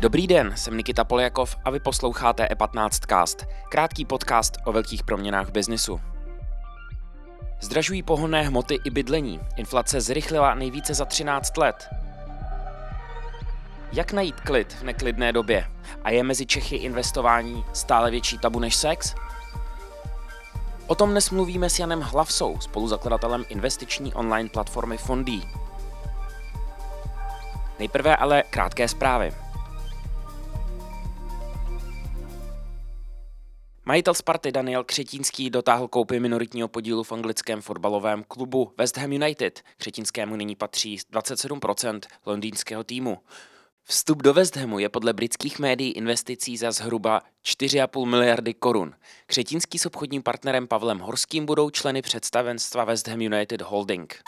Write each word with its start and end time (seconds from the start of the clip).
Dobrý 0.00 0.26
den, 0.26 0.52
jsem 0.56 0.76
Nikita 0.76 1.04
Poljakov 1.04 1.56
a 1.64 1.70
vy 1.70 1.80
posloucháte 1.80 2.44
E15 2.44 3.06
Cast, 3.08 3.46
krátký 3.70 4.04
podcast 4.04 4.56
o 4.64 4.72
velkých 4.72 5.04
proměnách 5.04 5.48
v 5.48 5.52
biznisu. 5.52 6.00
Zdražují 7.60 8.02
pohonné 8.02 8.42
hmoty 8.42 8.78
i 8.84 8.90
bydlení. 8.90 9.40
Inflace 9.56 10.00
zrychlila 10.00 10.54
nejvíce 10.54 10.94
za 10.94 11.04
13 11.04 11.56
let. 11.56 11.88
Jak 13.92 14.12
najít 14.12 14.40
klid 14.40 14.72
v 14.72 14.82
neklidné 14.82 15.32
době? 15.32 15.70
A 16.04 16.10
je 16.10 16.22
mezi 16.22 16.46
Čechy 16.46 16.76
investování 16.76 17.64
stále 17.72 18.10
větší 18.10 18.38
tabu 18.38 18.58
než 18.58 18.76
sex? 18.76 19.14
O 20.90 20.94
tom 20.94 21.10
dnes 21.10 21.30
mluvíme 21.30 21.70
s 21.70 21.78
Janem 21.78 22.00
Hlavsou, 22.00 22.60
spoluzakladatelem 22.60 23.44
investiční 23.48 24.14
online 24.14 24.48
platformy 24.48 24.98
Fondí. 24.98 25.48
Nejprve 27.78 28.16
ale 28.16 28.42
krátké 28.50 28.88
zprávy. 28.88 29.32
Majitel 33.84 34.14
Sparty 34.14 34.52
Daniel 34.52 34.84
Křetínský 34.84 35.50
dotáhl 35.50 35.88
koupy 35.88 36.20
minoritního 36.20 36.68
podílu 36.68 37.02
v 37.02 37.12
anglickém 37.12 37.62
fotbalovém 37.62 38.24
klubu 38.28 38.72
West 38.78 38.96
Ham 38.96 39.12
United. 39.12 39.62
Křetínskému 39.76 40.36
nyní 40.36 40.56
patří 40.56 40.96
27% 41.12 42.00
londýnského 42.26 42.84
týmu. 42.84 43.18
Vstup 43.84 44.22
do 44.22 44.34
West 44.34 44.56
Hamu 44.56 44.78
je 44.78 44.88
podle 44.88 45.12
britských 45.12 45.58
médií 45.58 45.92
investicí 45.92 46.56
za 46.56 46.72
zhruba 46.72 47.22
4,5 47.44 48.06
miliardy 48.06 48.54
korun. 48.54 48.94
Křetínský 49.26 49.78
s 49.78 49.86
obchodním 49.86 50.22
partnerem 50.22 50.66
Pavlem 50.66 50.98
Horským 50.98 51.46
budou 51.46 51.70
členy 51.70 52.02
představenstva 52.02 52.84
West 52.84 53.08
Ham 53.08 53.20
United 53.20 53.62
Holding. 53.62 54.22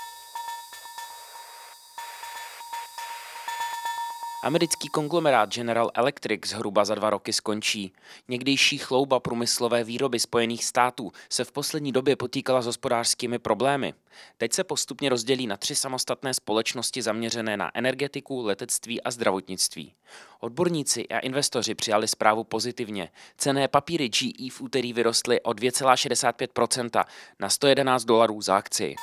Americký 4.42 4.88
konglomerát 4.88 5.52
General 5.52 5.90
Electric 5.94 6.46
zhruba 6.46 6.84
za 6.84 6.94
dva 6.94 7.10
roky 7.10 7.32
skončí. 7.32 7.92
Někdejší 8.28 8.78
chlouba 8.78 9.20
průmyslové 9.20 9.84
výroby 9.84 10.20
Spojených 10.20 10.64
států 10.64 11.12
se 11.28 11.44
v 11.44 11.52
poslední 11.52 11.92
době 11.92 12.16
potýkala 12.16 12.62
s 12.62 12.66
hospodářskými 12.66 13.38
problémy. 13.38 13.94
Teď 14.36 14.52
se 14.52 14.64
postupně 14.64 15.08
rozdělí 15.08 15.46
na 15.46 15.56
tři 15.56 15.74
samostatné 15.74 16.34
společnosti 16.34 17.02
zaměřené 17.02 17.56
na 17.56 17.70
energetiku, 17.74 18.42
letectví 18.42 19.02
a 19.02 19.10
zdravotnictví. 19.10 19.94
Odborníci 20.40 21.08
a 21.08 21.18
investoři 21.18 21.74
přijali 21.74 22.08
zprávu 22.08 22.44
pozitivně. 22.44 23.08
Cené 23.36 23.68
papíry 23.68 24.08
GE 24.08 24.50
v 24.50 24.60
úterý 24.60 24.92
vyrostly 24.92 25.40
o 25.40 25.50
2,65% 25.50 27.04
na 27.40 27.48
111 27.48 28.04
dolarů 28.04 28.42
za 28.42 28.56
akci. 28.56 28.94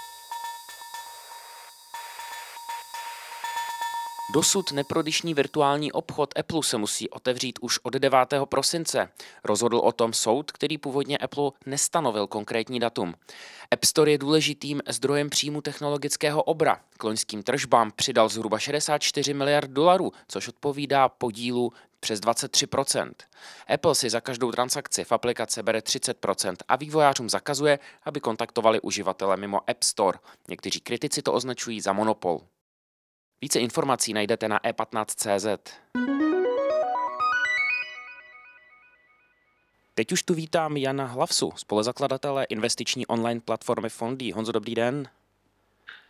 Dosud 4.31 4.71
neprodyšný 4.71 5.33
virtuální 5.33 5.91
obchod 5.91 6.39
Apple 6.39 6.63
se 6.63 6.77
musí 6.77 7.09
otevřít 7.09 7.59
už 7.61 7.79
od 7.83 7.93
9. 7.93 8.17
prosince. 8.45 9.09
Rozhodl 9.43 9.77
o 9.77 9.91
tom 9.91 10.13
soud, 10.13 10.51
který 10.51 10.77
původně 10.77 11.17
Apple 11.17 11.51
nestanovil 11.65 12.27
konkrétní 12.27 12.79
datum. 12.79 13.13
App 13.71 13.83
Store 13.83 14.11
je 14.11 14.17
důležitým 14.17 14.81
zdrojem 14.87 15.29
příjmu 15.29 15.61
technologického 15.61 16.43
obra. 16.43 16.81
K 16.97 17.03
loňským 17.03 17.43
tržbám 17.43 17.91
přidal 17.95 18.29
zhruba 18.29 18.59
64 18.59 19.33
miliard 19.33 19.71
dolarů, 19.71 20.11
což 20.27 20.47
odpovídá 20.47 21.09
podílu 21.09 21.73
přes 21.99 22.19
23%. 22.19 23.11
Apple 23.73 23.95
si 23.95 24.09
za 24.09 24.21
každou 24.21 24.51
transakci 24.51 25.03
v 25.03 25.11
aplikace 25.11 25.63
bere 25.63 25.79
30% 25.79 26.55
a 26.67 26.75
vývojářům 26.75 27.29
zakazuje, 27.29 27.79
aby 28.03 28.19
kontaktovali 28.19 28.81
uživatele 28.81 29.37
mimo 29.37 29.69
App 29.69 29.83
Store. 29.83 30.19
Někteří 30.47 30.79
kritici 30.79 31.21
to 31.21 31.33
označují 31.33 31.81
za 31.81 31.93
monopol. 31.93 32.41
Více 33.41 33.59
informací 33.59 34.13
najdete 34.13 34.47
na 34.47 34.59
e15.cz. 34.59 35.73
Teď 39.93 40.11
už 40.11 40.23
tu 40.23 40.33
vítám 40.33 40.77
Jana 40.77 41.05
Hlavsu, 41.05 41.51
spolezakladatele 41.55 42.43
investiční 42.43 43.05
online 43.05 43.41
platformy 43.41 43.89
Fondy. 43.89 44.31
Honzo, 44.31 44.51
dobrý 44.51 44.75
den. 44.75 45.09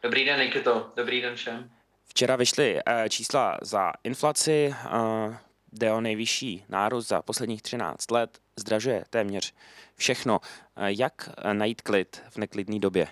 Dobrý 0.04 0.26
den, 0.26 0.40
Nikito. 0.40 0.92
Dobrý 0.96 1.22
den 1.22 1.36
všem. 1.36 1.72
Včera 2.06 2.36
vyšly 2.36 2.80
eh, 2.86 3.10
čísla 3.10 3.58
za 3.62 3.92
inflaci, 4.04 4.76
eh, 4.76 5.38
jde 5.72 5.92
o 5.94 6.02
nejvyšší 6.02 6.64
nárůst 6.70 7.08
za 7.08 7.22
posledních 7.22 7.62
13 7.62 8.12
let, 8.12 8.40
zdražuje 8.56 9.06
téměř 9.10 9.54
všechno. 9.96 10.40
Eh, 10.76 10.92
jak 10.98 11.30
najít 11.54 11.82
klid 11.82 12.24
v 12.30 12.38
neklidné 12.38 12.80
době? 12.80 13.08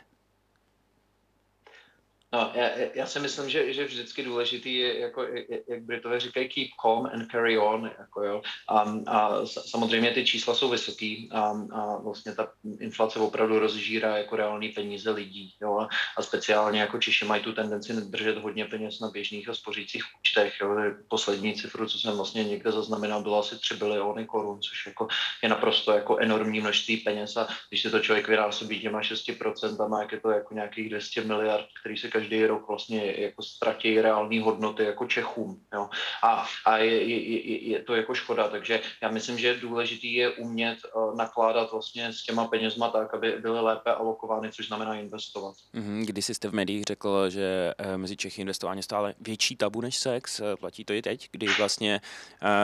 No, 2.38 2.52
já, 2.53 2.70
já 2.94 3.06
si 3.06 3.20
myslím, 3.20 3.50
že, 3.50 3.74
že 3.74 3.86
vždycky 3.86 4.24
důležitý 4.24 4.75
je, 4.75 5.00
jako, 5.00 5.24
jak 5.68 5.81
Britové 5.81 6.20
říkají, 6.20 6.50
keep 6.50 6.68
calm 6.81 7.06
and 7.06 7.31
carry 7.31 7.58
on. 7.58 7.92
Jako 8.00 8.24
jo. 8.24 8.42
A, 8.68 8.96
a 9.08 9.46
samozřejmě 9.46 10.12
ty 10.12 10.25
čísla 10.25 10.56
jsou 10.56 10.70
vysoký 10.70 11.30
a, 11.31 11.40
a 11.72 11.98
vlastně 11.98 12.36
ta 12.36 12.52
inflace 12.80 13.20
opravdu 13.20 13.59
rozžírá 13.59 14.18
jako 14.18 14.36
reální 14.36 14.70
peníze 14.70 15.12
lidí. 15.12 15.53
Jo. 15.62 15.88
A 16.18 16.22
speciálně 16.22 16.81
jako 16.81 17.00
Češi 17.00 17.25
mají 17.25 17.44
tu 17.44 17.53
tendenci 17.53 17.94
držet 17.94 18.38
hodně 18.38 18.66
peněz 18.66 19.00
na 19.00 19.09
běžných 19.09 19.50
a 19.50 19.54
spořících 19.54 20.04
účtech. 20.19 20.54
Jo. 20.62 20.75
Poslední 21.08 21.54
cifru, 21.54 21.86
co 21.88 22.00
jsem 22.00 22.16
vlastně 22.16 22.44
někde 22.44 22.72
zaznamenal, 22.72 23.22
bylo 23.22 23.40
asi 23.40 23.59
3 23.59 23.74
biliony 23.75 24.25
korun, 24.25 24.62
což 24.62 24.86
jako 24.86 25.08
je 25.44 25.50
naprosto 25.50 25.92
jako 25.92 26.18
enormní 26.18 26.59
množství 26.59 26.98
peněz 26.98 27.38
a 27.38 27.48
když 27.69 27.81
se 27.81 27.90
to 27.90 28.00
člověk 28.00 28.28
vynásobí 28.28 28.80
těma 28.80 29.02
6%, 29.02 30.02
jak 30.02 30.12
je 30.12 30.19
to 30.19 30.30
jako 30.30 30.54
nějakých 30.54 30.90
200 30.90 31.22
miliard, 31.22 31.66
který 31.80 31.98
se 31.98 32.08
každý 32.08 32.27
rok 32.48 32.68
vlastně 32.68 33.14
jako 33.18 33.44
ztratí 33.44 34.02
reální 34.02 34.40
hodnoty 34.40 34.84
jako 34.84 35.08
Čechům. 35.08 35.62
Jo. 35.74 35.90
A, 36.24 36.46
a 36.66 36.78
je, 36.78 37.04
je, 37.04 37.68
je, 37.70 37.84
to 37.84 37.96
jako 37.96 38.14
škoda, 38.14 38.48
takže 38.48 38.82
já 39.02 39.12
myslím, 39.12 39.38
že 39.38 39.58
důležitý 39.58 40.14
je 40.14 40.30
umět 40.30 40.78
uh, 40.96 41.16
nakládat 41.16 41.72
vlastně 41.72 42.14
s 42.14 42.24
těma 42.24 42.48
penězma 42.48 42.90
tak, 42.90 43.14
aby 43.14 43.32
byly 43.32 43.62
lépe 43.62 43.92
alokovány, 43.92 44.52
což 44.52 44.68
znamená 44.68 44.96
investovat. 44.96 45.56
Mm-hmm. 45.74 46.06
Když 46.06 46.26
jste 46.26 46.50
v 46.50 46.54
médiích 46.54 46.84
řekl, 46.84 47.30
že 47.30 47.74
uh, 47.80 47.98
mezi 47.98 48.18
Čechy 48.18 48.42
investování 48.42 48.84
stále 48.84 49.14
větší 49.20 49.56
tabu 49.56 49.82
než 49.82 49.98
sex, 49.98 50.40
uh, 50.40 50.46
platí 50.60 50.86
to 50.86 50.94
i 50.94 51.02
teď, 51.02 51.30
kdy 51.32 51.48
vlastně 51.58 52.02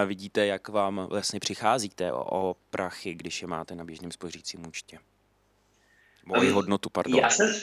vidíte, 0.05 0.45
jak 0.45 0.69
vám 0.69 1.07
vlastně 1.09 1.39
přicházíte 1.39 2.13
o, 2.13 2.49
o 2.49 2.55
prachy, 2.69 3.13
když 3.13 3.41
je 3.41 3.47
máte 3.47 3.75
na 3.75 3.83
běžném 3.83 4.11
spořícím 4.11 4.67
účtě. 4.67 4.99
Moji 6.25 6.49
hodnotu, 6.49 6.89
pardon. 6.89 7.19
Já 7.19 7.29
jsem, 7.29 7.53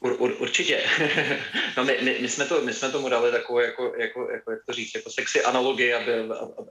Ur, 0.00 0.16
ur, 0.18 0.36
určitě. 0.38 0.82
no 1.76 1.84
my, 1.84 1.98
my, 2.02 2.18
my, 2.20 2.28
jsme 2.28 2.44
to, 2.44 2.60
my 2.60 2.72
jsme 2.72 2.90
tomu 2.90 3.08
dali 3.08 3.30
takovou, 3.30 3.58
jako, 3.58 3.92
jako, 3.96 4.30
jako, 4.30 4.50
jak 4.50 4.60
to 4.66 4.72
říct, 4.72 4.94
jako 4.94 5.10
sexy 5.10 5.42
analogii, 5.42 5.94
aby, 5.94 6.12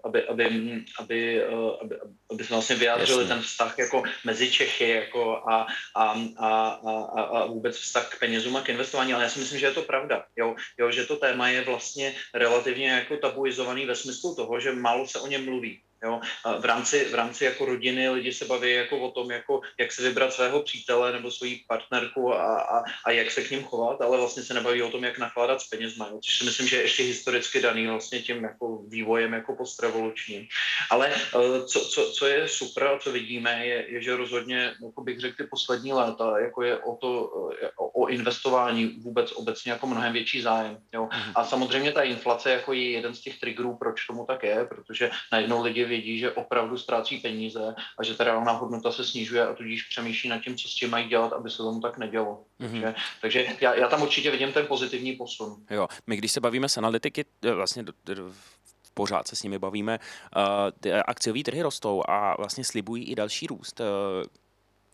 aby, 0.03 0.27
aby, 0.27 0.27
aby, 0.27 0.83
aby, 0.99 1.43
aby, 1.81 1.95
aby 2.31 2.43
jsme 2.43 2.55
vlastně 2.55 2.75
vyjádřili 2.75 3.21
Jasně. 3.21 3.35
ten 3.35 3.43
vztah 3.43 3.79
jako 3.79 4.03
mezi 4.23 4.51
Čechy 4.51 4.89
jako 4.89 5.37
a, 5.37 5.67
a, 5.95 6.15
a, 6.37 6.67
a, 7.17 7.21
a 7.21 7.45
vůbec 7.45 7.77
vztah 7.77 8.09
k 8.09 8.19
penězům 8.19 8.55
a 8.55 8.61
k 8.61 8.69
investování, 8.69 9.13
ale 9.13 9.23
já 9.23 9.29
si 9.29 9.39
myslím, 9.39 9.59
že 9.59 9.65
je 9.65 9.71
to 9.71 9.81
pravda, 9.81 10.25
jo, 10.35 10.55
jo, 10.79 10.91
že 10.91 11.05
to 11.05 11.15
téma 11.15 11.49
je 11.49 11.61
vlastně 11.61 12.15
relativně 12.33 12.89
jako 12.89 13.17
tabuizovaný 13.17 13.85
ve 13.85 13.95
smyslu 13.95 14.35
toho, 14.35 14.59
že 14.59 14.71
málo 14.71 15.07
se 15.07 15.19
o 15.19 15.27
něm 15.27 15.45
mluví. 15.45 15.81
Jo? 16.03 16.21
A 16.45 16.57
v 16.57 16.65
rámci, 16.65 17.05
v 17.05 17.15
rámci 17.15 17.45
jako 17.45 17.65
rodiny 17.65 18.09
lidi 18.09 18.33
se 18.33 18.45
baví 18.45 18.71
jako 18.71 18.99
o 18.99 19.11
tom, 19.11 19.31
jako, 19.31 19.61
jak 19.79 19.91
se 19.91 20.01
vybrat 20.01 20.33
svého 20.33 20.63
přítele 20.63 21.11
nebo 21.11 21.31
svoji 21.31 21.63
partnerku 21.67 22.33
a, 22.33 22.61
a, 22.61 22.83
a, 23.05 23.11
jak 23.11 23.31
se 23.31 23.43
k 23.43 23.51
ním 23.51 23.63
chovat, 23.63 24.01
ale 24.01 24.17
vlastně 24.17 24.43
se 24.43 24.53
nebaví 24.53 24.81
o 24.81 24.91
tom, 24.91 25.03
jak 25.03 25.17
nakládat 25.17 25.61
s 25.61 25.67
penězma, 25.67 26.07
jo? 26.11 26.19
což 26.23 26.37
si 26.37 26.45
myslím, 26.45 26.67
že 26.67 26.75
je 26.75 26.81
ještě 26.81 27.03
historicky 27.03 27.61
daný 27.61 27.87
vlastně 27.87 28.19
tím 28.19 28.43
jako 28.43 28.81
vývojem 28.87 29.33
jako 29.33 29.55
postrevolučním. 29.55 30.47
Ale 30.89 31.11
eh, 31.15 31.65
co, 31.65 31.79
co, 31.79 32.11
co 32.11 32.25
je 32.27 32.47
super 32.47 32.87
a 32.87 32.99
co 32.99 33.11
vidíme, 33.11 33.65
je, 33.65 33.85
je 33.91 34.01
že 34.01 34.15
rozhodně, 34.15 34.73
jako 34.85 35.01
bych 35.03 35.19
řekl, 35.19 35.35
ty 35.35 35.43
poslední 35.43 35.93
léta 35.93 36.39
jako 36.39 36.63
je 36.63 36.77
o 36.77 36.95
to, 36.95 37.31
eh, 37.61 37.69
o, 37.77 37.87
o 37.87 38.07
investování 38.07 38.87
vůbec 38.87 39.31
obecně 39.31 39.71
jako 39.71 39.87
mnohem 39.87 40.13
větší 40.13 40.41
zájem. 40.41 40.77
Jo? 40.93 41.09
Mhm. 41.11 41.31
A 41.35 41.45
samozřejmě 41.45 41.91
ta 41.91 42.01
inflace 42.01 42.51
jako 42.51 42.73
je 42.73 42.91
jeden 42.91 43.15
z 43.15 43.21
těch 43.21 43.39
triggerů, 43.39 43.77
proč 43.77 44.05
tomu 44.05 44.25
tak 44.25 44.43
je, 44.43 44.65
protože 44.65 45.11
najednou 45.31 45.63
lidi 45.63 45.85
vědí, 45.89 46.19
že 46.19 46.31
opravdu 46.31 46.77
ztrácí 46.77 47.17
peníze 47.17 47.75
a 47.99 48.03
že 48.03 48.13
ta 48.13 48.23
reálná 48.23 48.51
hodnota 48.51 48.91
se 48.91 49.05
snižuje 49.05 49.47
a 49.47 49.53
tudíž 49.53 49.83
přemýšlí 49.83 50.29
nad 50.29 50.41
tím, 50.43 50.57
co 50.57 50.67
s 50.67 50.75
tím 50.75 50.89
mají 50.89 51.07
dělat, 51.07 51.33
aby 51.33 51.49
se 51.49 51.57
tomu 51.57 51.81
tak 51.81 51.97
nedělo. 51.97 52.43
Mm-hmm. 52.59 52.81
Takže, 53.21 53.45
takže 53.45 53.45
já, 53.61 53.75
já 53.75 53.87
tam 53.87 54.01
určitě 54.01 54.31
vidím 54.31 54.53
ten 54.53 54.67
pozitivní 54.67 55.13
posun. 55.13 55.65
Jo, 55.69 55.87
my 56.07 56.17
když 56.17 56.31
se 56.31 56.39
bavíme 56.39 56.69
s 56.69 56.77
analytiky, 56.77 57.25
eh, 57.43 57.53
vlastně 57.53 57.83
do, 57.83 57.93
do, 58.05 58.33
pořád 58.93 59.27
se 59.27 59.35
s 59.35 59.43
nimi 59.43 59.59
bavíme, 59.59 59.99
uh, 59.99 60.91
akciové 61.05 61.43
trhy 61.43 61.61
rostou 61.61 62.03
a 62.07 62.35
vlastně 62.37 62.63
slibují 62.63 63.03
i 63.03 63.15
další 63.15 63.47
růst. 63.47 63.79
Uh, 63.79 63.85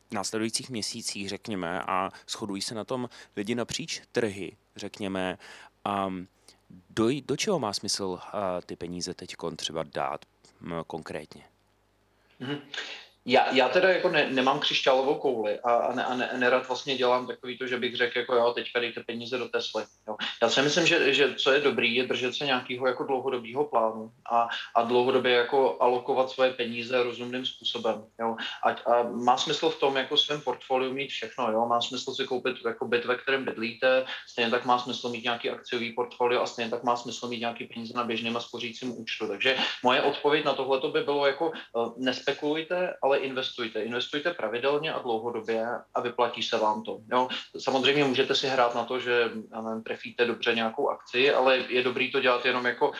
v 0.10 0.14
následujících 0.14 0.70
měsících, 0.70 1.30
řekněme, 1.30 1.82
a 1.82 2.12
shodují 2.30 2.62
se 2.62 2.76
na 2.76 2.84
tom 2.84 3.10
lidi 3.36 3.56
napříč 3.56 4.02
trhy, 4.12 4.58
řekněme. 4.76 5.38
Um, 6.08 6.28
do, 6.90 7.10
do 7.26 7.38
čeho 7.38 7.60
má 7.60 7.74
smysl 7.74 8.04
uh, 8.04 8.20
ty 8.66 8.76
peníze 8.76 9.14
teď 9.14 9.36
třeba 9.56 9.84
dát? 9.84 10.26
Konkrétně? 10.88 11.44
Já, 13.27 13.54
já 13.54 13.69
teda 13.69 13.89
jako 13.89 14.10
ne, 14.10 14.30
nemám 14.30 14.60
křišťálovou 14.60 15.16
kouli 15.16 15.60
a, 15.60 15.72
a, 15.72 15.95
ne, 15.95 16.06
a 16.06 16.16
ne, 16.16 16.30
nerad 16.38 16.68
vlastně 16.68 16.95
dělám 16.95 17.27
takový 17.27 17.57
to, 17.57 17.68
že 17.68 17.77
bych 17.77 17.95
řekl, 17.95 18.18
jako 18.18 18.36
jo, 18.36 18.54
teďka 18.54 18.80
dejte 18.80 19.04
peníze 19.04 19.38
do 19.38 19.50
Tesly. 19.50 19.83
Jo. 20.07 20.16
Já 20.42 20.50
si 20.50 20.62
myslím, 20.62 20.88
že, 20.88 21.13
že 21.13 21.36
co 21.36 21.51
je 21.51 21.60
dobrý, 21.60 21.95
je 21.95 22.07
držet 22.07 22.36
se 22.36 22.45
nějakého 22.45 22.88
jako 22.88 23.04
dlouhodobého 23.04 23.66
plánu 23.66 24.12
a, 24.31 24.50
a 24.75 24.83
dlouhodobě 24.83 25.31
jako 25.31 25.77
alokovat 25.80 26.30
svoje 26.30 26.54
peníze 26.54 27.04
rozumným 27.04 27.45
způsobem. 27.45 28.04
Jo. 28.19 28.36
A, 28.63 28.69
a 28.69 29.04
má 29.04 29.38
smysl 29.38 29.69
v 29.69 29.80
tom 29.80 29.95
jako 29.95 30.18
svém 30.18 30.42
portfoliu 30.42 30.94
mít 30.94 31.10
všechno. 31.10 31.51
Jo. 31.51 31.66
Má 31.66 31.81
smysl 31.81 32.13
si 32.13 32.24
koupit 32.25 32.56
jako 32.66 32.86
byt, 32.86 33.06
ve 33.06 33.16
kterém 33.16 33.45
bydlíte, 33.45 34.06
stejně 34.27 34.51
tak 34.51 34.66
má 34.66 34.80
smysl 34.80 35.10
mít 35.10 35.24
nějaký 35.24 35.50
akciový 35.50 35.94
portfolio 35.94 36.42
a 36.42 36.45
stejně 36.45 36.72
tak 36.72 36.83
má 36.83 36.95
smysl 36.95 37.27
mít 37.27 37.39
nějaký 37.39 37.66
peníze 37.66 37.94
na 37.95 38.04
běžném 38.04 38.38
a 38.38 38.39
spořícím 38.39 39.00
účtu. 39.01 39.27
Takže 39.27 39.57
moje 39.83 40.01
odpověď 40.01 40.45
na 40.45 40.54
tohle 40.54 40.92
by 40.92 41.01
bylo 41.01 41.25
jako 41.25 41.51
uh, 41.74 41.94
nespekulujte, 41.98 42.94
ale 43.01 43.15
investujte. 43.16 43.84
Investujte 43.84 44.34
pravidelně 44.34 44.94
a 44.94 45.00
dlouhodobě 45.00 45.68
a 45.94 46.02
vyplatí 46.02 46.44
se 46.44 46.58
vám 46.58 46.84
to. 46.84 47.00
Jo. 47.12 47.28
Samozřejmě 47.58 48.04
můžete 48.04 48.36
si 48.36 48.48
hrát 48.48 48.76
na 48.76 48.84
to, 48.84 49.00
že 49.00 49.32
nevím, 49.64 49.84
trefíte 49.84 50.26
dobře 50.26 50.56
nějakou 50.56 50.90
akci, 50.90 51.34
ale 51.34 51.58
je 51.58 51.84
dobrý 51.84 52.12
to 52.12 52.20
dělat 52.20 52.46
jenom 52.46 52.66
jako 52.66 52.90
uh, 52.90 52.96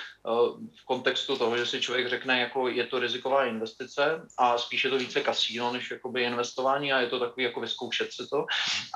v 0.82 0.86
kontextu 0.86 1.38
toho, 1.38 1.58
že 1.58 1.66
si 1.66 1.82
člověk 1.82 2.10
řekne, 2.10 2.40
jako 2.40 2.68
je 2.68 2.88
to 2.88 3.00
riziková 3.00 3.46
investice 3.46 4.22
a 4.38 4.58
spíše 4.58 4.90
to 4.90 4.98
více 4.98 5.22
kasíno, 5.22 5.74
než 5.74 5.92
jakoby 5.92 6.24
investování 6.24 6.94
a 6.94 7.00
je 7.00 7.08
to 7.08 7.20
takový 7.20 7.44
jako 7.44 7.60
vyzkoušet 7.62 8.14
si 8.14 8.28
to. 8.30 8.46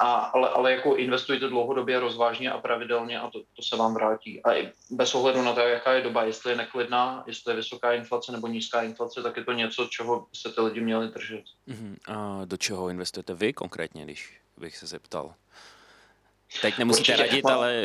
A, 0.01 0.13
ale, 0.15 0.49
ale 0.49 0.71
jako 0.71 0.95
investujte 0.95 1.47
dlouhodobě, 1.47 1.99
rozvážně 1.99 2.51
a 2.51 2.57
pravidelně 2.57 3.19
a 3.19 3.29
to, 3.29 3.39
to 3.55 3.61
se 3.61 3.75
vám 3.75 3.93
vrátí. 3.93 4.43
A 4.43 4.53
i 4.53 4.71
bez 4.91 5.15
ohledu 5.15 5.41
na 5.41 5.53
to, 5.53 5.59
jaká 5.59 5.93
je 5.93 6.01
doba, 6.01 6.23
jestli 6.23 6.51
je 6.51 6.55
neklidná, 6.55 7.23
jestli 7.27 7.51
je 7.51 7.55
vysoká 7.55 7.93
inflace 7.93 8.31
nebo 8.31 8.47
nízká 8.47 8.81
inflace, 8.81 9.23
tak 9.23 9.37
je 9.37 9.43
to 9.43 9.51
něco, 9.51 9.87
čeho 9.91 10.27
se 10.33 10.51
ty 10.51 10.61
lidi 10.61 10.81
měli 10.81 11.08
držet. 11.09 11.45
Uh-huh. 11.67 11.95
A 12.07 12.45
do 12.45 12.57
čeho 12.57 12.89
investujete 12.89 13.33
vy 13.33 13.53
konkrétně, 13.53 14.03
když 14.03 14.41
bych 14.57 14.77
se 14.77 14.87
zeptal? 14.87 15.35
Teď 16.61 16.77
nemusíte 16.77 17.11
Určitě, 17.13 17.23
radit, 17.23 17.45
ale 17.45 17.81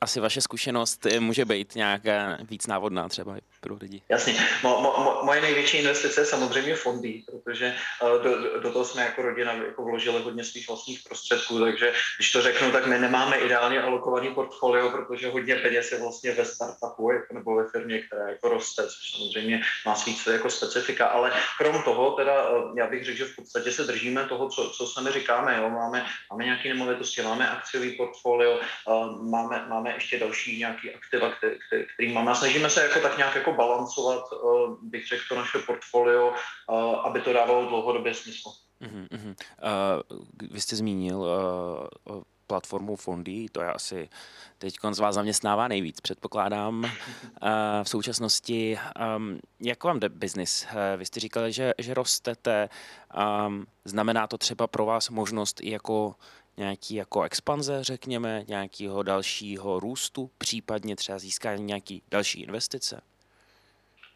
asi 0.00 0.20
vaše 0.20 0.40
zkušenost 0.40 1.06
může 1.18 1.44
být 1.44 1.74
nějaká 1.74 2.38
víc 2.50 2.66
návodná 2.66 3.08
třeba 3.08 3.36
pro 3.60 3.76
lidi. 3.80 4.02
Jasně. 4.08 4.34
Mo, 4.62 4.80
mo, 4.80 5.20
moje 5.22 5.40
největší 5.40 5.76
investice 5.76 6.20
je 6.20 6.24
samozřejmě 6.24 6.74
fondy, 6.74 7.22
protože 7.26 7.74
uh, 8.02 8.22
do, 8.22 8.60
do 8.60 8.72
toho 8.72 8.84
jsme 8.84 9.02
jako 9.02 9.22
rodina 9.22 9.52
jako 9.52 9.84
vložili 9.84 10.22
hodně 10.22 10.44
svých 10.44 10.68
vlastních 10.68 11.00
prostředků, 11.02 11.60
takže 11.60 11.92
když 12.16 12.32
to 12.32 12.42
řeknu, 12.42 12.70
tak 12.70 12.86
my 12.86 12.98
nemáme 12.98 13.36
ideálně 13.38 13.82
alokovaný 13.82 14.34
portfolio, 14.34 14.90
protože 14.90 15.30
hodně 15.30 15.56
peněz 15.56 15.92
je 15.92 16.00
vlastně 16.00 16.32
ve 16.34 16.44
startupu 16.44 17.10
jako, 17.12 17.34
nebo 17.34 17.54
ve 17.54 17.68
firmě, 17.68 18.02
která 18.02 18.28
jako 18.28 18.48
roste, 18.48 18.82
což 18.82 19.10
samozřejmě 19.16 19.62
má 19.86 19.94
svých 19.94 20.26
jako 20.26 20.50
specifika, 20.50 21.06
ale 21.06 21.32
krom 21.58 21.82
toho 21.82 22.10
teda 22.10 22.50
uh, 22.50 22.78
já 22.78 22.86
bych 22.86 23.04
řekl, 23.04 23.18
že 23.18 23.24
v 23.24 23.36
podstatě 23.36 23.72
se 23.72 23.84
držíme 23.84 24.24
toho, 24.24 24.48
co, 24.48 24.70
co 24.70 24.86
sami 24.86 25.10
říkáme, 25.12 25.56
jo? 25.56 25.70
Máme, 25.70 26.06
máme 26.30 26.44
nějaké 26.44 26.68
nemovitosti, 26.68 27.22
máme 27.22 27.50
akciový 27.50 27.90
portfolio, 27.90 28.07
portfolio, 28.08 28.60
máme, 29.20 29.66
máme 29.68 29.94
ještě 29.94 30.18
další 30.18 30.58
nějaký 30.58 30.94
aktiva, 30.94 31.30
který, 31.30 31.84
který 31.94 32.12
máme. 32.12 32.34
Snažíme 32.34 32.70
se 32.70 32.82
jako 32.82 33.00
tak 33.00 33.16
nějak 33.16 33.34
jako 33.34 33.52
balancovat, 33.52 34.24
bych 34.82 35.08
řekl, 35.08 35.22
to 35.28 35.34
naše 35.34 35.58
portfolio, 35.58 36.34
aby 37.04 37.20
to 37.20 37.32
dávalo 37.32 37.68
dlouhodobě 37.68 38.14
smysl. 38.14 38.48
Uh-huh, 38.80 39.08
uh-huh. 39.08 39.34
Uh, 40.10 40.50
vy 40.50 40.60
jste 40.60 40.76
zmínil 40.76 41.18
uh, 41.18 42.22
platformu 42.46 42.96
Fondy, 42.96 43.46
to 43.52 43.62
je 43.62 43.72
asi 43.72 44.08
teď 44.58 44.74
z 44.90 44.98
vás 44.98 45.14
zaměstnává 45.14 45.68
nejvíc, 45.68 46.00
předpokládám 46.00 46.84
uh, 46.84 46.90
v 47.82 47.88
současnosti. 47.88 48.78
Um, 49.16 49.38
jak 49.60 49.84
vám 49.84 50.00
jde 50.00 50.08
biznis? 50.08 50.66
Uh, 50.72 50.78
vy 50.96 51.06
jste 51.06 51.20
říkali, 51.20 51.52
že, 51.52 51.74
že 51.78 51.94
rostete. 51.94 52.68
Um, 53.46 53.66
znamená 53.84 54.26
to 54.26 54.38
třeba 54.38 54.66
pro 54.66 54.86
vás 54.86 55.10
možnost 55.10 55.60
i 55.62 55.70
jako 55.70 56.14
nějaký 56.58 56.94
jako 56.94 57.22
expanze, 57.22 57.84
řekněme, 57.84 58.44
nějakého 58.48 59.02
dalšího 59.02 59.80
růstu, 59.80 60.30
případně 60.38 60.96
třeba 60.96 61.18
získání 61.18 61.64
nějaký 61.64 62.02
další 62.10 62.42
investice? 62.42 63.00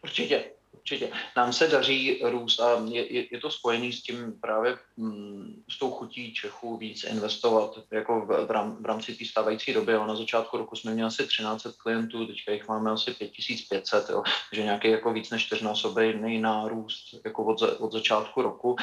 Určitě, 0.02 0.44
určitě. 0.72 1.10
Nám 1.36 1.52
se 1.52 1.68
daří 1.68 2.20
růst 2.24 2.60
a 2.60 2.84
je, 2.88 3.12
je, 3.12 3.26
je 3.30 3.40
to 3.40 3.50
spojený 3.50 3.92
s 3.92 4.02
tím 4.02 4.32
právě 4.40 4.78
mm, 4.96 5.62
s 5.68 5.78
tou 5.78 5.90
chutí 5.90 6.34
Čechů 6.34 6.76
víc 6.76 7.04
investovat 7.04 7.78
jako 7.90 8.20
v, 8.20 8.46
v, 8.46 8.50
rám, 8.50 8.76
v 8.80 8.86
rámci 8.86 9.14
té 9.14 9.24
stávající 9.24 9.72
doby. 9.72 9.92
Jo. 9.92 10.06
Na 10.06 10.16
začátku 10.16 10.56
roku 10.56 10.76
jsme 10.76 10.94
měli 10.94 11.06
asi 11.06 11.26
1300 11.26 11.72
klientů, 11.82 12.26
teďka 12.26 12.52
jich 12.52 12.68
máme 12.68 12.90
asi 12.90 13.14
5500, 13.14 14.10
jo. 14.10 14.22
takže 14.50 14.64
nějaký 14.64 14.88
jako 14.88 15.12
víc 15.12 15.30
než 15.30 15.46
čtyřnásobný 15.46 16.40
nárůst 16.40 17.14
jako 17.24 17.44
od, 17.44 17.62
od 17.62 17.92
začátku 17.92 18.42
roku. 18.42 18.76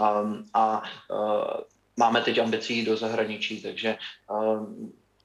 Um, 0.00 0.44
a 0.54 0.82
uh, 1.10 1.60
máme 1.96 2.22
teď 2.22 2.38
ambicí 2.38 2.84
do 2.84 2.96
zahraničí, 2.96 3.62
takže 3.62 3.98
uh, 4.30 4.66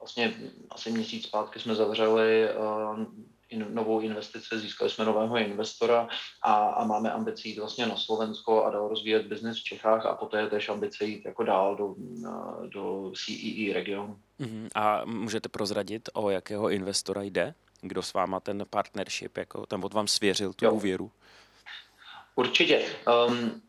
vlastně 0.00 0.34
asi 0.70 0.90
měsíc 0.90 1.24
zpátky 1.24 1.60
jsme 1.60 1.74
zavřeli 1.74 2.48
uh, 2.54 3.04
in, 3.50 3.66
novou 3.70 4.00
investici, 4.00 4.58
získali 4.58 4.90
jsme 4.90 5.04
nového 5.04 5.36
investora 5.36 6.08
a, 6.42 6.54
a 6.54 6.84
máme 6.84 7.12
ambici 7.12 7.48
jít 7.48 7.58
vlastně 7.58 7.86
na 7.86 7.96
Slovensko 7.96 8.64
a 8.64 8.70
dál 8.70 8.88
rozvíjet 8.88 9.26
biznis 9.26 9.60
v 9.60 9.64
Čechách 9.64 10.06
a 10.06 10.14
poté 10.14 10.46
tež 10.46 10.68
ambice 10.68 11.04
jít 11.04 11.24
jako 11.24 11.44
dál 11.44 11.76
do, 11.76 11.94
do 12.68 13.12
CEE 13.24 13.70
e 13.70 13.74
regionu. 13.74 14.18
Uh-huh. 14.40 14.68
A 14.74 15.04
můžete 15.04 15.48
prozradit, 15.48 16.08
o 16.12 16.30
jakého 16.30 16.70
investora 16.70 17.22
jde? 17.22 17.54
Kdo 17.80 18.02
s 18.02 18.12
váma 18.12 18.40
ten 18.40 18.64
partnership, 18.70 19.36
jako 19.36 19.66
ten 19.66 19.84
od 19.84 19.94
vám 19.94 20.06
svěřil 20.06 20.52
tu 20.52 20.64
jo. 20.64 20.72
úvěru? 20.72 21.10
Určitě. 22.34 22.84
Um, 23.28 23.62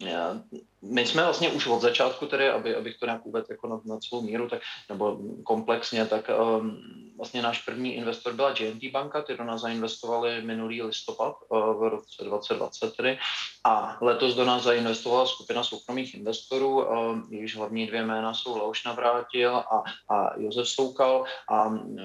my 0.81 1.06
jsme 1.06 1.24
vlastně 1.24 1.50
už 1.50 1.68
od 1.68 1.81
začátku, 1.81 2.26
tedy, 2.26 2.50
aby, 2.50 2.76
abych 2.76 2.98
to 2.98 3.06
nějak 3.06 3.26
uvedl 3.26 3.48
jako 3.50 3.68
na, 3.68 3.81
na 3.86 4.02
svou 4.02 4.22
míru, 4.22 4.50
tak, 4.50 4.62
nebo 4.90 5.20
komplexně, 5.44 6.06
tak 6.06 6.30
um, 6.30 6.81
vlastně 7.19 7.42
náš 7.42 7.62
první 7.62 7.95
investor 7.95 8.33
byla 8.33 8.54
JNT 8.60 8.92
banka, 8.92 9.21
ty 9.21 9.38
do 9.38 9.44
nás 9.44 9.62
zainvestovali 9.62 10.42
minulý 10.42 10.81
listopad 10.81 11.36
uh, 11.50 11.60
v 11.60 11.89
roce 11.89 12.24
2020 12.24 12.95
tedy, 12.95 13.18
a 13.63 13.98
letos 14.01 14.36
do 14.36 14.45
nás 14.45 14.63
zainvestovala 14.63 15.25
skupina 15.25 15.63
soukromých 15.63 16.16
investorů, 16.16 16.75
uh, 16.77 17.19
jejichž 17.30 17.56
hlavní 17.56 17.88
dvě 17.88 18.04
jména 18.04 18.33
jsou 18.33 18.57
Leoš 18.57 18.86
Navrátil 18.86 19.56
a, 19.56 19.83
a 20.16 20.39
Josef 20.39 20.69
Soukal 20.69 21.25
a 21.50 21.66
um, 21.66 21.98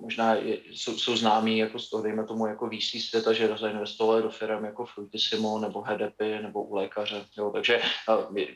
možná 0.00 0.34
jsou, 0.70 0.98
jsou 0.98 1.16
známí 1.16 1.58
jako 1.58 1.78
z 1.78 1.90
toho, 1.90 2.02
dejme 2.02 2.24
tomu, 2.24 2.46
jako 2.46 2.68
VC 2.68 3.08
světa, 3.08 3.32
že 3.32 3.56
zainvestovali 3.60 4.22
do 4.22 4.30
firm 4.30 4.64
jako 4.64 4.86
Fruitissimo 4.86 5.58
nebo 5.58 5.80
HDP 5.80 6.20
nebo 6.42 6.62
u 6.62 6.74
lékaře. 6.74 7.24
Jo. 7.38 7.50
Takže 7.50 7.80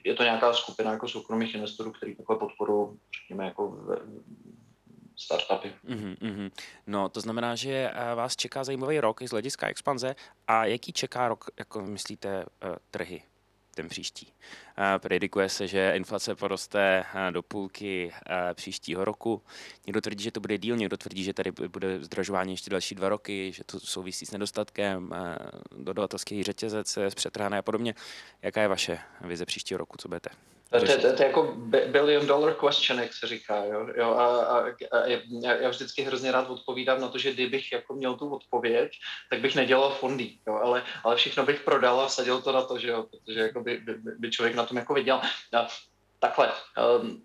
je 0.04 0.14
to 0.14 0.22
nějaká 0.22 0.52
skupina 0.52 0.92
jako 0.92 1.08
soukromých 1.08 1.54
investorů, 1.54 1.92
který 1.92 2.16
takhle 2.16 2.36
podporu, 2.36 2.98
řekněme, 3.20 3.44
jako 3.44 3.78
startupy. 5.16 5.72
Mm-hmm. 5.88 6.50
No, 6.86 7.08
to 7.08 7.20
znamená, 7.20 7.54
že 7.54 7.90
eh, 7.94 8.14
vás 8.14 8.36
čeká 8.36 8.64
zajímavý 8.64 9.00
rok 9.00 9.22
i 9.22 9.28
z 9.28 9.30
hlediska 9.30 9.68
expanze. 9.68 10.16
A 10.48 10.64
jaký 10.64 10.92
čeká 10.92 11.28
rok, 11.28 11.50
jako 11.58 11.82
myslíte, 11.82 12.28
eh, 12.62 12.76
trhy? 12.90 13.22
ten 13.74 13.88
příští. 13.88 14.32
Predikuje 14.98 15.48
se, 15.48 15.68
že 15.68 15.92
inflace 15.94 16.34
poroste 16.34 17.04
do 17.30 17.42
půlky 17.42 18.12
příštího 18.54 19.04
roku. 19.04 19.42
Někdo 19.86 20.00
tvrdí, 20.00 20.24
že 20.24 20.30
to 20.30 20.40
bude 20.40 20.58
díl, 20.58 20.76
někdo 20.76 20.96
tvrdí, 20.96 21.24
že 21.24 21.32
tady 21.32 21.50
bude 21.50 22.04
zdražování 22.04 22.52
ještě 22.52 22.70
další 22.70 22.94
dva 22.94 23.08
roky, 23.08 23.52
že 23.52 23.64
to 23.64 23.80
souvisí 23.80 24.26
s 24.26 24.30
nedostatkem, 24.30 25.14
dodavatelský 25.76 26.42
řetězec, 26.42 26.98
přetrhané 27.14 27.58
a 27.58 27.62
podobně. 27.62 27.94
Jaká 28.42 28.62
je 28.62 28.68
vaše 28.68 28.98
vize 29.20 29.46
příštího 29.46 29.78
roku, 29.78 29.96
co 29.96 30.08
budete 30.08 30.30
to, 30.80 30.86
to, 30.86 31.00
to, 31.02 31.16
to 31.16 31.22
je 31.22 31.26
jako 31.26 31.56
billion 31.86 32.26
dollar 32.26 32.54
question, 32.54 32.98
jak 32.98 33.12
se 33.12 33.26
říká. 33.26 33.64
Jo? 33.64 33.88
Jo, 33.96 34.10
a, 34.10 34.44
a, 34.44 34.58
a 34.90 35.06
já, 35.42 35.54
já 35.54 35.68
vždycky 35.68 36.02
hrozně 36.02 36.32
rád 36.32 36.50
odpovídám 36.50 37.00
na 37.00 37.08
to, 37.08 37.18
že 37.18 37.32
kdybych 37.32 37.72
jako 37.72 37.94
měl 37.94 38.14
tu 38.14 38.34
odpověď, 38.34 38.92
tak 39.30 39.40
bych 39.40 39.54
nedělal 39.54 39.90
fondy, 39.90 40.30
jo? 40.46 40.54
Ale, 40.54 40.82
ale 41.04 41.16
všechno 41.16 41.44
bych 41.46 41.60
prodal 41.60 42.00
a 42.00 42.08
sadil 42.08 42.42
to 42.42 42.52
na 42.52 42.62
to, 42.62 42.78
že 42.78 42.88
jo? 42.88 43.06
protože 43.10 43.40
jako 43.40 43.60
by, 43.60 43.76
by, 43.78 43.94
by 44.18 44.30
člověk 44.30 44.54
na 44.54 44.66
tom 44.66 44.76
jako 44.76 44.94
viděl. 44.94 45.20
A, 45.52 45.68
takhle, 46.18 46.52
um, 47.00 47.22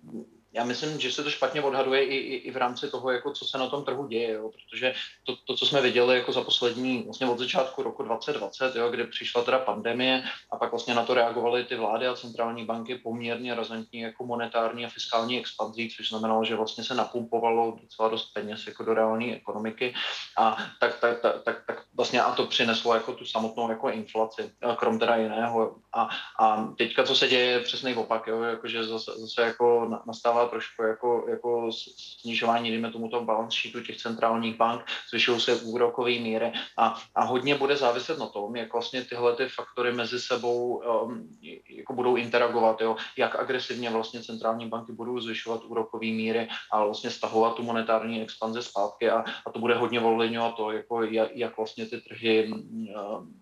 já 0.53 0.63
myslím, 0.63 0.99
že 0.99 1.11
se 1.11 1.23
to 1.23 1.29
špatně 1.29 1.61
odhaduje 1.61 2.03
i, 2.03 2.15
i, 2.15 2.35
i 2.35 2.51
v 2.51 2.57
rámci 2.57 2.91
toho, 2.91 3.11
jako 3.11 3.31
co 3.31 3.45
se 3.45 3.57
na 3.57 3.67
tom 3.67 3.85
trhu 3.85 4.07
děje, 4.07 4.33
jo? 4.33 4.49
protože 4.49 4.93
to, 5.23 5.35
to, 5.35 5.55
co 5.55 5.65
jsme 5.65 5.81
viděli 5.81 6.15
jako 6.15 6.31
za 6.31 6.41
poslední, 6.41 7.03
vlastně 7.03 7.27
od 7.27 7.39
začátku 7.39 7.83
roku 7.83 8.03
2020, 8.03 8.75
jo, 8.75 8.89
kdy 8.89 9.03
přišla 9.03 9.43
teda 9.43 9.59
pandemie 9.59 10.23
a 10.51 10.57
pak 10.57 10.71
vlastně 10.71 10.95
na 10.95 11.05
to 11.05 11.13
reagovaly 11.13 11.63
ty 11.63 11.75
vlády 11.75 12.07
a 12.07 12.15
centrální 12.15 12.65
banky 12.65 12.95
poměrně 12.95 13.55
razantní 13.55 13.99
jako 13.99 14.25
monetární 14.25 14.85
a 14.85 14.89
fiskální 14.89 15.39
expanzí, 15.39 15.89
což 15.97 16.09
znamenalo, 16.09 16.45
že 16.45 16.55
vlastně 16.55 16.83
se 16.83 16.95
napumpovalo 16.95 17.77
docela 17.81 18.09
dost 18.09 18.33
peněz 18.33 18.67
jako 18.67 18.83
do 18.83 18.93
reální 18.93 19.35
ekonomiky 19.35 19.93
a 20.37 20.57
tak, 20.79 20.99
tak, 20.99 21.21
tak, 21.21 21.43
tak, 21.43 21.63
tak 21.67 21.83
vlastně 21.95 22.21
a 22.21 22.31
to 22.31 22.45
přineslo 22.45 22.93
jako 22.93 23.13
tu 23.13 23.25
samotnou 23.25 23.69
jako 23.69 23.89
inflaci, 23.89 24.51
krom 24.77 24.99
teda 24.99 25.15
jiného. 25.15 25.75
A, 25.93 26.09
a 26.39 26.73
teďka, 26.77 27.03
co 27.03 27.15
se 27.15 27.27
děje, 27.27 27.45
je 27.45 27.59
přesný 27.59 27.95
opak, 27.95 28.27
jo, 28.27 28.41
jakože 28.41 28.83
zase, 28.83 29.11
zase 29.11 29.41
jako 29.41 29.89
nastává 30.05 30.38
trošku 30.47 30.83
jako, 30.83 31.25
jako 31.29 31.71
snižování, 31.97 32.69
dejme 32.69 32.91
tomu 32.91 33.09
toho 33.09 33.25
balance 33.25 33.57
sheetu 33.57 33.83
těch 33.83 33.97
centrálních 33.97 34.55
bank, 34.55 34.85
zvyšují 35.09 35.39
se 35.39 35.55
úrokové 35.55 36.11
míry 36.11 36.51
a, 36.77 36.95
a 37.15 37.23
hodně 37.23 37.55
bude 37.55 37.77
záviset 37.77 38.19
na 38.19 38.27
tom, 38.27 38.55
jak 38.55 38.73
vlastně 38.73 39.03
tyhle 39.03 39.35
ty 39.35 39.47
faktory 39.47 39.93
mezi 39.93 40.19
sebou 40.19 40.81
um, 41.03 41.29
jako 41.69 41.93
budou 41.93 42.15
interagovat, 42.15 42.81
jo? 42.81 42.95
jak 43.17 43.35
agresivně 43.35 43.89
vlastně 43.89 44.23
centrální 44.23 44.67
banky 44.67 44.91
budou 44.91 45.19
zvyšovat 45.19 45.63
úrokové 45.63 46.05
míry 46.05 46.47
a 46.71 46.85
vlastně 46.85 47.09
stahovat 47.09 47.55
tu 47.55 47.63
monetární 47.63 48.21
expanzi 48.21 48.61
zpátky 48.61 49.09
a, 49.09 49.23
a 49.45 49.51
to 49.51 49.59
bude 49.59 49.75
hodně 49.75 49.99
volňovat 49.99 50.55
to, 50.55 50.71
jako 50.71 51.03
jak, 51.03 51.29
jak 51.35 51.57
vlastně 51.57 51.85
ty 51.85 52.01
trhy 52.01 52.51
um, 52.51 53.41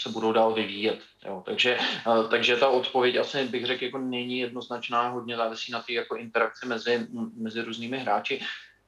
se 0.00 0.08
budou 0.08 0.32
dál 0.32 0.54
vyvíjet. 0.54 0.98
Jo. 1.24 1.42
Takže, 1.46 1.78
uh, 2.06 2.30
takže 2.30 2.56
ta 2.56 2.68
odpověď 2.68 3.16
asi 3.16 3.44
bych 3.44 3.66
řekl, 3.66 3.84
jako 3.84 3.98
není 3.98 4.38
jednoznačná, 4.38 5.08
hodně 5.08 5.36
závisí 5.36 5.72
na 5.72 5.82
té 5.82 5.92
jako 5.92 6.16
interakci 6.16 6.66
mezi, 6.66 7.06
mezi 7.36 7.62
různými 7.62 7.98
hráči. 7.98 8.40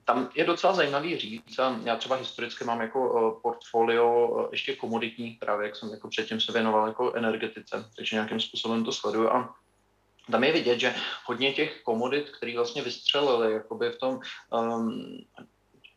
Tam 0.04 0.30
je 0.34 0.44
docela 0.44 0.72
zajímavý 0.72 1.18
říct, 1.18 1.58
a 1.58 1.80
já 1.84 1.96
třeba 1.96 2.16
historicky 2.16 2.64
mám 2.64 2.80
jako 2.80 3.12
uh, 3.12 3.40
portfolio 3.42 4.28
uh, 4.28 4.48
ještě 4.52 4.76
komoditní, 4.76 5.30
právě 5.40 5.66
jak 5.66 5.76
jsem 5.76 5.90
jako 5.90 6.08
předtím 6.08 6.40
se 6.40 6.52
věnoval 6.52 6.86
jako 6.86 7.12
energetice, 7.14 7.84
takže 7.96 8.16
nějakým 8.16 8.40
způsobem 8.40 8.84
to 8.84 8.92
sleduju 8.92 9.28
a 9.28 9.54
tam 10.30 10.44
je 10.44 10.52
vidět, 10.52 10.80
že 10.80 10.94
hodně 11.24 11.52
těch 11.52 11.82
komodit, 11.82 12.30
které 12.30 12.56
vlastně 12.56 12.82
vystřelili 12.82 13.52
jakoby 13.52 13.90
v 13.90 13.98
tom 13.98 14.20
um, 14.50 15.24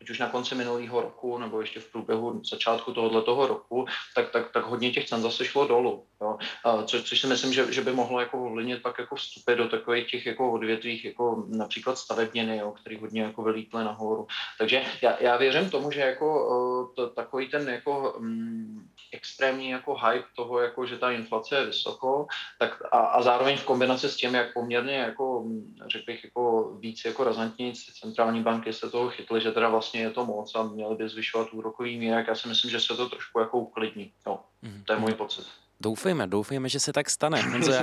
ať 0.00 0.10
už 0.10 0.18
na 0.18 0.28
konci 0.28 0.54
minulého 0.54 1.00
roku 1.00 1.38
nebo 1.38 1.60
ještě 1.60 1.80
v 1.80 1.92
průběhu 1.92 2.40
začátku 2.44 2.92
tohoto 2.92 3.46
roku, 3.46 3.86
tak, 4.14 4.30
tak, 4.30 4.52
tak 4.52 4.64
hodně 4.64 4.90
těch 4.90 5.08
cen 5.08 5.22
zase 5.22 5.44
šlo 5.44 5.66
dolů. 5.66 6.04
Jo. 6.20 6.38
Co, 6.84 7.02
což 7.02 7.20
si 7.20 7.26
myslím, 7.26 7.52
že, 7.52 7.72
že 7.72 7.80
by 7.80 7.92
mohlo 7.92 8.20
jako 8.20 8.46
ovlivnit 8.46 8.82
pak 8.82 8.98
jako 8.98 9.16
vstupy 9.16 9.54
do 9.54 9.68
takových 9.68 10.10
těch 10.10 10.26
jako 10.26 10.52
odvětvích, 10.52 11.04
jako 11.04 11.44
například 11.48 11.98
stavebněny, 11.98 12.56
jo, 12.56 12.72
který 12.72 12.96
hodně 12.96 13.22
jako 13.22 13.42
vylítly 13.42 13.84
nahoru. 13.84 14.26
Takže 14.58 14.82
já, 15.02 15.16
já 15.20 15.36
věřím 15.36 15.70
tomu, 15.70 15.90
že 15.90 16.00
jako 16.00 16.92
to, 16.96 17.08
takový 17.08 17.48
ten 17.48 17.68
jako 17.68 18.12
um, 18.12 18.88
extrémní 19.12 19.70
jako 19.70 19.94
hype 19.94 20.28
toho, 20.36 20.60
jako, 20.60 20.86
že 20.86 20.98
ta 20.98 21.10
inflace 21.10 21.56
je 21.56 21.66
vysoko, 21.66 22.26
tak 22.58 22.82
a, 22.92 22.98
a 22.98 23.22
zároveň 23.22 23.56
v 23.56 23.64
kombinaci 23.64 24.08
s 24.08 24.16
tím, 24.16 24.34
jak 24.34 24.52
poměrně 24.54 24.96
jako, 24.96 25.44
řekl 25.86 26.04
bych, 26.06 26.24
jako 26.24 26.72
víc 26.78 27.04
jako 27.04 27.24
razantní 27.24 27.72
centrální 27.74 28.42
banky 28.42 28.72
se 28.72 28.90
toho 28.90 29.10
chytly, 29.10 29.40
že 29.40 29.52
teda 29.52 29.68
vlastně 29.68 29.89
je 29.98 30.10
to 30.10 30.26
moc 30.26 30.54
a 30.54 30.62
měly 30.62 30.96
by 30.96 31.08
zvyšovat 31.08 31.48
úrokový 31.52 31.98
mír, 31.98 32.24
já 32.28 32.34
si 32.34 32.48
myslím, 32.48 32.70
že 32.70 32.80
se 32.80 32.96
to 32.96 33.08
trošku 33.08 33.40
jako 33.40 33.58
uklidní. 33.58 34.12
No, 34.26 34.40
to 34.84 34.92
je 34.92 34.98
můj 34.98 35.14
pocit. 35.14 35.46
Doufejme, 35.80 36.26
doufejme, 36.26 36.68
že 36.68 36.80
se 36.80 36.92
tak 36.92 37.10
stane. 37.10 37.42
Honzo, 37.50 37.72
já, 37.72 37.82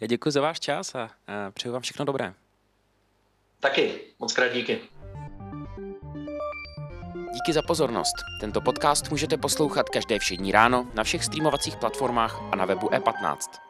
já 0.00 0.06
děkuji 0.06 0.30
za 0.30 0.40
váš 0.40 0.60
čas 0.60 0.94
a, 0.94 1.10
a 1.26 1.50
přeju 1.50 1.72
vám 1.72 1.82
všechno 1.82 2.04
dobré. 2.04 2.34
Taky, 3.60 4.00
moc 4.18 4.32
krát 4.32 4.48
díky. 4.48 4.80
Díky 7.32 7.52
za 7.52 7.62
pozornost. 7.62 8.14
Tento 8.40 8.60
podcast 8.60 9.10
můžete 9.10 9.36
poslouchat 9.36 9.88
každé 9.88 10.18
všední 10.18 10.52
ráno 10.52 10.90
na 10.94 11.04
všech 11.04 11.24
streamovacích 11.24 11.76
platformách 11.76 12.40
a 12.52 12.56
na 12.56 12.64
webu 12.64 12.88
E15. 12.88 13.67